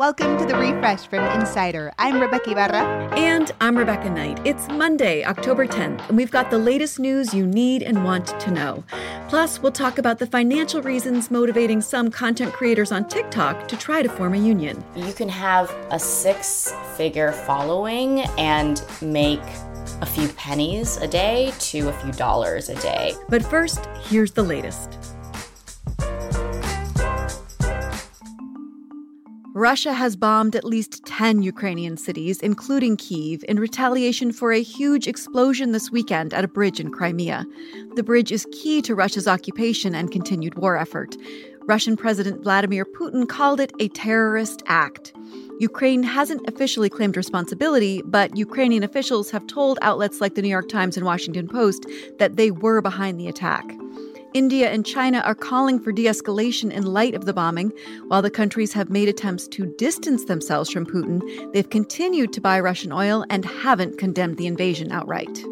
[0.00, 1.92] Welcome to the refresh from Insider.
[1.98, 3.14] I'm Rebeca Ibarra.
[3.18, 4.40] And I'm Rebecca Knight.
[4.46, 8.50] It's Monday, October 10th, and we've got the latest news you need and want to
[8.50, 8.82] know.
[9.28, 14.00] Plus, we'll talk about the financial reasons motivating some content creators on TikTok to try
[14.00, 14.82] to form a union.
[14.96, 19.42] You can have a six figure following and make
[20.00, 23.12] a few pennies a day to a few dollars a day.
[23.28, 25.09] But first, here's the latest.
[29.60, 35.06] Russia has bombed at least 10 Ukrainian cities, including Kiev, in retaliation for a huge
[35.06, 37.44] explosion this weekend at a bridge in Crimea.
[37.94, 41.14] The bridge is key to Russia's occupation and continued war effort.
[41.66, 45.12] Russian President Vladimir Putin called it a terrorist act.
[45.58, 50.70] Ukraine hasn't officially claimed responsibility, but Ukrainian officials have told outlets like the New York
[50.70, 51.84] Times and Washington Post
[52.18, 53.70] that they were behind the attack.
[54.32, 57.72] India and China are calling for de escalation in light of the bombing.
[58.06, 61.20] While the countries have made attempts to distance themselves from Putin,
[61.52, 65.44] they've continued to buy Russian oil and haven't condemned the invasion outright.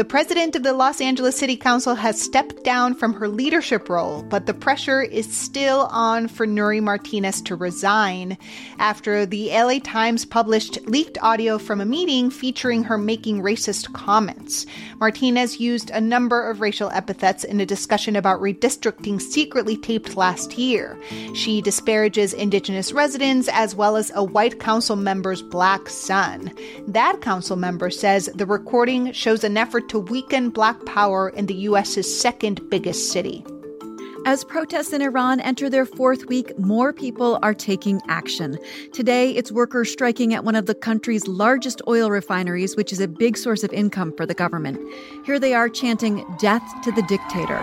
[0.00, 4.22] The president of the Los Angeles City Council has stepped down from her leadership role,
[4.22, 8.38] but the pressure is still on for Nury Martinez to resign
[8.78, 14.64] after the LA Times published leaked audio from a meeting featuring her making racist comments.
[15.00, 20.56] Martinez used a number of racial epithets in a discussion about redistricting secretly taped last
[20.56, 20.98] year.
[21.34, 26.54] She disparages indigenous residents as well as a white council member's black son.
[26.88, 31.54] That council member says the recording shows an effort to weaken black power in the
[31.54, 33.44] U.S.'s second biggest city.
[34.24, 38.56] As protests in Iran enter their fourth week, more people are taking action.
[38.92, 43.08] Today, it's workers striking at one of the country's largest oil refineries, which is a
[43.08, 44.78] big source of income for the government.
[45.24, 47.58] Here they are chanting, Death to the dictator.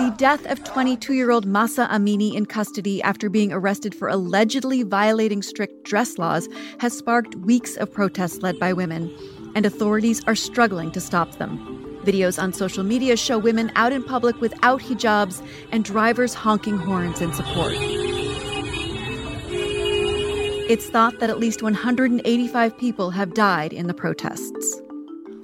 [0.00, 4.82] The death of 22 year old Mahsa Amini in custody after being arrested for allegedly
[4.82, 9.14] violating strict dress laws has sparked weeks of protests led by women,
[9.54, 11.58] and authorities are struggling to stop them.
[12.02, 17.20] Videos on social media show women out in public without hijabs and drivers honking horns
[17.20, 17.74] in support.
[20.70, 24.80] It's thought that at least 185 people have died in the protests.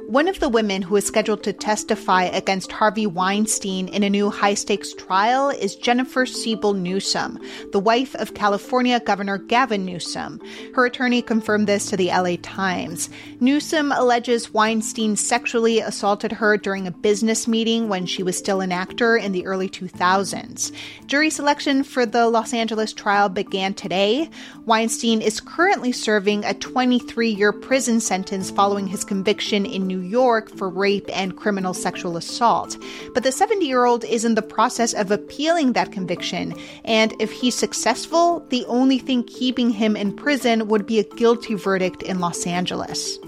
[0.09, 4.31] One of the women who is scheduled to testify against Harvey Weinstein in a new
[4.31, 7.41] high stakes trial is Jennifer Siebel Newsom,
[7.72, 10.41] the wife of California Governor Gavin Newsom.
[10.77, 13.11] Her attorney confirmed this to the LA Times.
[13.41, 18.71] Newsom alleges Weinstein sexually assaulted her during a business meeting when she was still an
[18.71, 20.71] actor in the early 2000s.
[21.06, 24.31] Jury selection for the Los Angeles trial began today.
[24.66, 30.07] Weinstein is currently serving a 23 year prison sentence following his conviction in New New
[30.07, 32.77] York for rape and criminal sexual assault.
[33.15, 37.33] But the 70 year old is in the process of appealing that conviction, and if
[37.33, 42.21] he's successful, the only thing keeping him in prison would be a guilty verdict in
[42.21, 43.19] Los Angeles.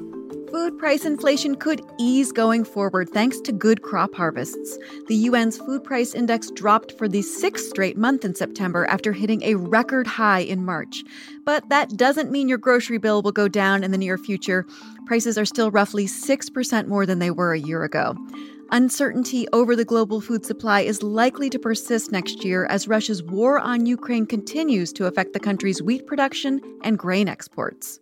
[0.50, 4.78] Food price inflation could ease going forward thanks to good crop harvests.
[5.06, 9.42] The UN's food price index dropped for the sixth straight month in September after hitting
[9.42, 11.04] a record high in March.
[11.44, 14.64] But that doesn't mean your grocery bill will go down in the near future.
[15.04, 18.16] Prices are still roughly 6% more than they were a year ago.
[18.70, 23.58] Uncertainty over the global food supply is likely to persist next year as Russia's war
[23.58, 28.00] on Ukraine continues to affect the country's wheat production and grain exports.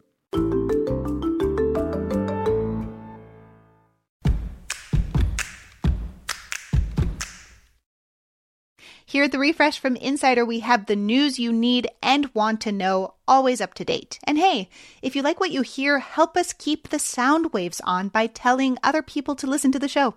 [9.16, 12.70] Here at the Refresh from Insider, we have the news you need and want to
[12.70, 14.18] know, always up to date.
[14.24, 14.68] And hey,
[15.00, 18.76] if you like what you hear, help us keep the sound waves on by telling
[18.82, 20.16] other people to listen to the show.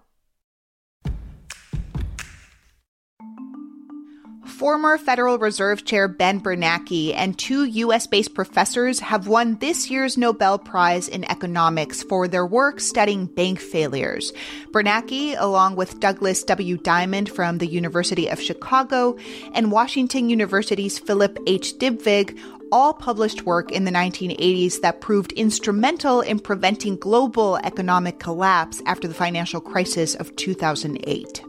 [4.60, 10.18] Former Federal Reserve Chair Ben Bernanke and two US based professors have won this year's
[10.18, 14.34] Nobel Prize in Economics for their work studying bank failures.
[14.72, 16.76] Bernanke, along with Douglas W.
[16.76, 19.16] Diamond from the University of Chicago
[19.54, 21.78] and Washington University's Philip H.
[21.78, 22.38] Dybvig,
[22.70, 29.08] all published work in the 1980s that proved instrumental in preventing global economic collapse after
[29.08, 31.49] the financial crisis of 2008.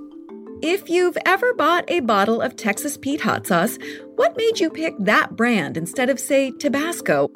[0.62, 3.78] If you've ever bought a bottle of Texas Pete hot sauce,
[4.16, 7.30] what made you pick that brand instead of, say, Tabasco?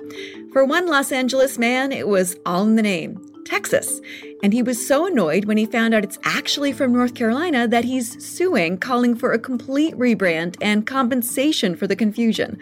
[0.53, 4.01] For one Los Angeles man, it was all in the name Texas.
[4.43, 7.85] And he was so annoyed when he found out it's actually from North Carolina that
[7.85, 12.59] he's suing, calling for a complete rebrand and compensation for the confusion.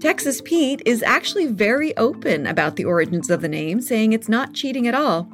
[0.00, 4.52] Texas Pete is actually very open about the origins of the name, saying it's not
[4.52, 5.30] cheating at all.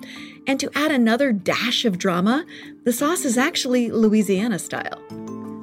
[0.51, 2.45] And to add another dash of drama,
[2.83, 5.01] the sauce is actually Louisiana style.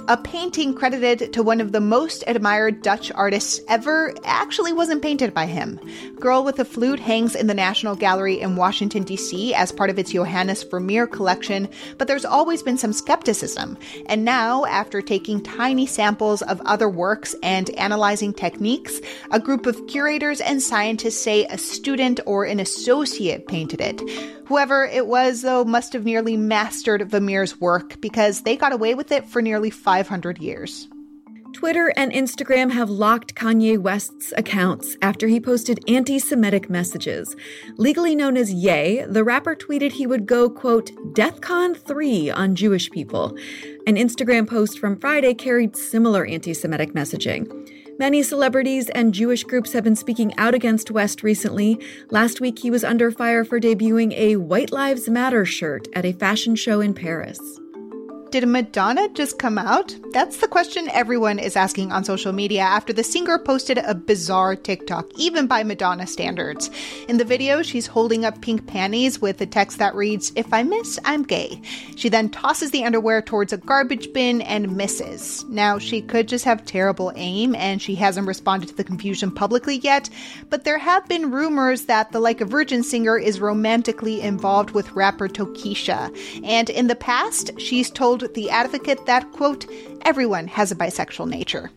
[0.09, 5.33] A painting credited to one of the most admired Dutch artists ever actually wasn't painted
[5.33, 5.81] by him.
[6.17, 9.53] Girl with a Flute hangs in the National Gallery in Washington, D.C.
[9.53, 11.67] as part of its Johannes Vermeer collection,
[11.97, 13.77] but there's always been some skepticism.
[14.05, 19.01] And now, after taking tiny samples of other works and analyzing techniques,
[19.31, 24.01] a group of curators and scientists say a student or an associate painted it.
[24.47, 29.11] Whoever it was, though, must have nearly mastered Vermeer's work because they got away with
[29.11, 30.87] it for nearly 500 years.
[31.53, 37.35] Twitter and Instagram have locked Kanye West's accounts after he posted anti Semitic messages.
[37.77, 42.91] Legally known as Ye, the rapper tweeted he would go, quote, DEFCON 3 on Jewish
[42.91, 43.35] people.
[43.87, 47.47] An Instagram post from Friday carried similar anti Semitic messaging.
[47.97, 51.79] Many celebrities and Jewish groups have been speaking out against West recently.
[52.11, 56.11] Last week, he was under fire for debuting a White Lives Matter shirt at a
[56.11, 57.39] fashion show in Paris.
[58.29, 59.95] Did Madonna just come out?
[60.11, 64.53] That's the question everyone is asking on social media after the singer posted a bizarre
[64.53, 66.69] TikTok, even by Madonna standards.
[67.07, 70.63] In the video, she's holding up pink panties with a text that reads, If I
[70.63, 71.61] miss, I'm gay.
[71.95, 75.45] She then tosses the underwear towards a garbage bin and misses.
[75.45, 79.77] Now, she could just have terrible aim and she hasn't responded to the confusion publicly
[79.77, 80.09] yet,
[80.49, 84.91] but there have been rumors that the Like a Virgin singer is romantically involved with
[84.91, 86.13] rapper Tokischa.
[86.43, 89.65] And in the past, she's told told The Advocate that, quote,
[90.01, 91.71] everyone has a bisexual nature.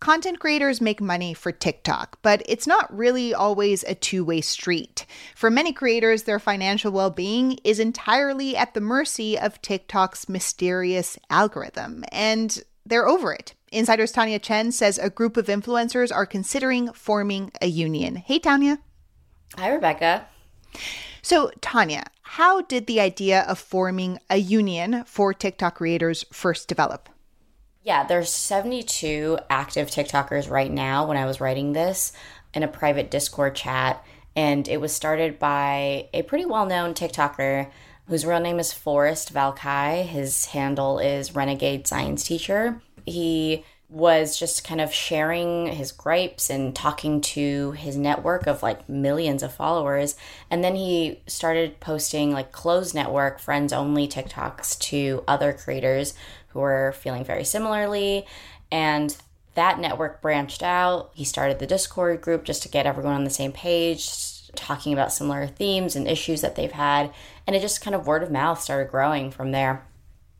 [0.00, 5.04] Content creators make money for TikTok, but it's not really always a two way street.
[5.34, 11.18] For many creators, their financial well being is entirely at the mercy of TikTok's mysterious
[11.28, 13.54] algorithm, and they're over it.
[13.70, 18.16] Insider's Tanya Chen says a group of influencers are considering forming a union.
[18.16, 18.78] Hey, Tanya.
[19.58, 20.26] Hi, Rebecca.
[21.22, 27.08] So, Tanya, how did the idea of forming a union for TikTok creators first develop?
[27.82, 32.12] Yeah, there's 72 active TikTokers right now when I was writing this
[32.54, 34.04] in a private Discord chat.
[34.36, 37.70] And it was started by a pretty well known TikToker
[38.06, 40.06] whose real name is Forrest Valkai.
[40.06, 42.80] His handle is Renegade Science Teacher.
[43.04, 48.86] He was just kind of sharing his gripes and talking to his network of like
[48.86, 50.14] millions of followers.
[50.50, 56.12] And then he started posting like closed network, friends only TikToks to other creators
[56.48, 58.26] who were feeling very similarly.
[58.70, 59.16] And
[59.54, 61.10] that network branched out.
[61.14, 65.12] He started the Discord group just to get everyone on the same page, talking about
[65.12, 67.10] similar themes and issues that they've had.
[67.46, 69.87] And it just kind of word of mouth started growing from there.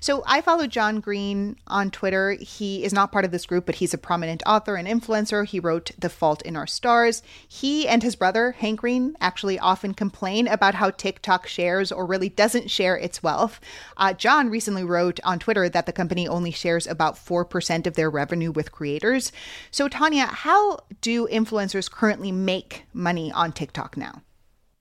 [0.00, 2.32] So I follow John Green on Twitter.
[2.40, 5.44] He is not part of this group, but he's a prominent author and influencer.
[5.44, 7.20] He wrote The Fault in Our Stars.
[7.48, 12.28] He and his brother, Hank Green, actually often complain about how TikTok shares or really
[12.28, 13.60] doesn't share its wealth.
[13.96, 18.08] Uh, John recently wrote on Twitter that the company only shares about 4% of their
[18.08, 19.32] revenue with creators.
[19.72, 24.22] So, Tanya, how do influencers currently make money on TikTok now?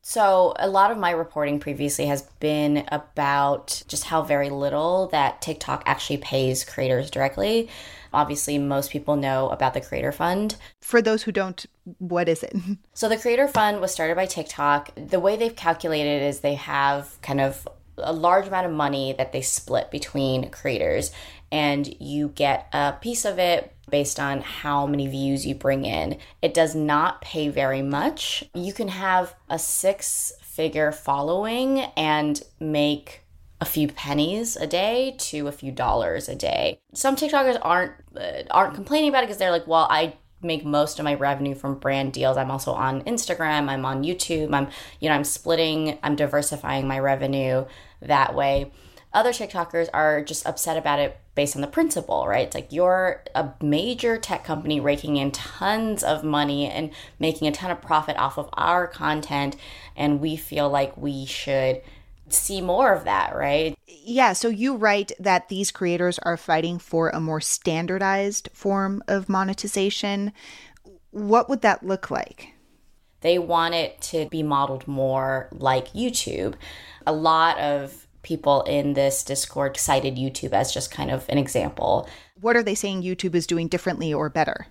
[0.10, 5.42] So, a lot of my reporting previously has been about just how very little that
[5.42, 7.68] TikTok actually pays creators directly.
[8.14, 10.56] Obviously, most people know about the Creator Fund.
[10.82, 11.66] For those who don't,
[11.98, 12.56] what is it?
[12.94, 14.92] So, the Creator Fund was started by TikTok.
[14.96, 19.34] The way they've calculated is they have kind of a large amount of money that
[19.34, 21.12] they split between creators,
[21.52, 26.18] and you get a piece of it based on how many views you bring in.
[26.42, 28.44] It does not pay very much.
[28.54, 33.24] You can have a six figure following and make
[33.60, 36.80] a few pennies a day to a few dollars a day.
[36.94, 41.00] Some TikTokers aren't uh, aren't complaining about it because they're like, well, I make most
[41.00, 42.38] of my revenue from brand deals.
[42.38, 44.54] I'm also on Instagram, I'm on YouTube.
[44.54, 44.68] I'm
[45.00, 47.66] you know, I'm splitting, I'm diversifying my revenue
[48.02, 48.72] that way.
[49.18, 52.46] Other TikTokers are just upset about it based on the principle, right?
[52.46, 57.52] It's like you're a major tech company raking in tons of money and making a
[57.52, 59.56] ton of profit off of our content
[59.96, 61.82] and we feel like we should
[62.30, 63.76] see more of that, right?
[63.88, 69.30] Yeah, so you write that these creators are fighting for a more standardized form of
[69.30, 70.32] monetization.
[71.10, 72.54] What would that look like?
[73.22, 76.54] They want it to be modeled more like YouTube.
[77.08, 82.10] A lot of people in this Discord cited YouTube as just kind of an example.
[82.42, 84.68] What are they saying YouTube is doing differently or better?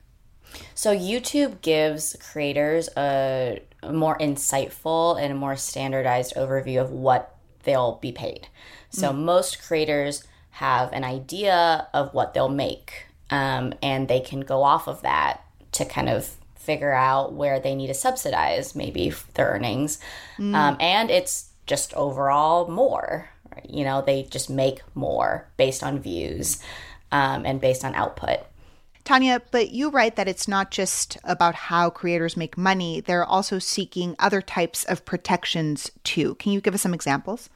[0.74, 3.60] So, YouTube gives creators a,
[3.90, 8.48] more insightful and a more standardized overview of what they'll be paid.
[8.90, 9.18] So mm.
[9.18, 14.88] most creators have an idea of what they'll make, um, and they can go off
[14.88, 19.98] of that to kind of figure out where they need to subsidize maybe their earnings.
[20.38, 20.54] Mm.
[20.54, 23.28] Um, and it's just overall more.
[23.68, 26.60] You know, they just make more based on views
[27.12, 28.40] um, and based on output.
[29.04, 33.60] Tanya, but you write that it's not just about how creators make money, they're also
[33.60, 36.34] seeking other types of protections too.
[36.36, 37.48] Can you give us some examples?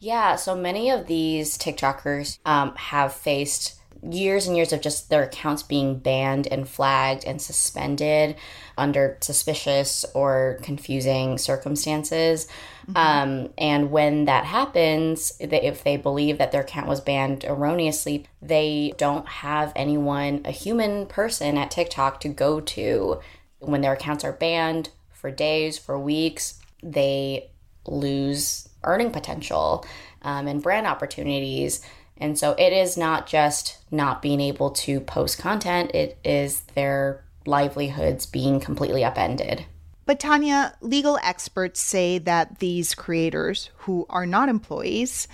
[0.00, 5.24] Yeah, so many of these TikTokers um, have faced years and years of just their
[5.24, 8.34] accounts being banned and flagged and suspended
[8.78, 12.48] under suspicious or confusing circumstances.
[12.92, 12.96] Mm-hmm.
[12.96, 18.92] Um, and when that happens, if they believe that their account was banned erroneously, they
[18.96, 23.20] don't have anyone, a human person at TikTok to go to.
[23.58, 27.50] When their accounts are banned for days, for weeks, they
[27.86, 29.84] lose earning potential
[30.22, 31.84] um, and brand opportunities.
[32.16, 37.24] And so it is not just not being able to post content, it is their
[37.46, 39.64] livelihoods being completely upended.
[40.10, 45.28] But Tanya, legal experts say that these creators who are not employees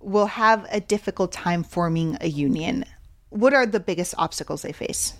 [0.00, 2.86] will have a difficult time forming a union.
[3.28, 5.12] What are the biggest obstacles they face?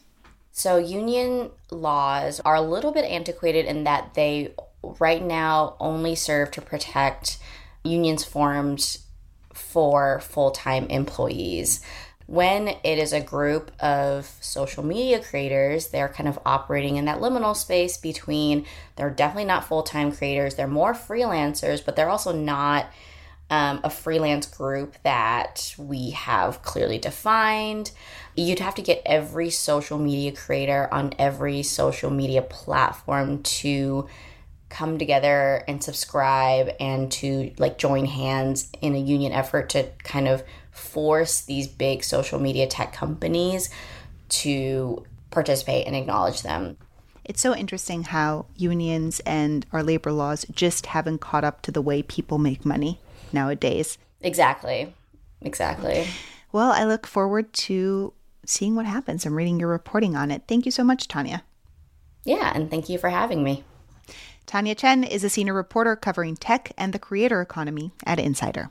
[0.51, 4.55] So, union laws are a little bit antiquated in that they
[4.99, 7.37] right now only serve to protect
[7.85, 8.97] unions formed
[9.53, 11.83] for full time employees.
[12.33, 17.19] When it is a group of social media creators, they're kind of operating in that
[17.19, 18.65] liminal space between
[18.97, 22.87] they're definitely not full time creators, they're more freelancers, but they're also not
[23.51, 27.91] um, a freelance group that we have clearly defined.
[28.35, 34.09] You'd have to get every social media creator on every social media platform to
[34.71, 40.27] come together and subscribe and to like join hands in a union effort to kind
[40.27, 43.71] of force these big social media tech companies
[44.29, 46.77] to participate and acknowledge them.
[47.25, 51.83] It's so interesting how unions and our labor laws just haven't caught up to the
[51.83, 53.01] way people make money
[53.33, 53.97] nowadays.
[54.21, 54.93] Exactly.
[55.41, 56.07] Exactly.
[56.51, 58.13] Well, I look forward to
[58.45, 60.43] seeing what happens and reading your reporting on it.
[60.49, 61.45] Thank you so much, Tanya.
[62.25, 63.65] Yeah, and thank you for having me.
[64.47, 68.71] Tanya Chen is a senior reporter covering tech and the creator economy at Insider.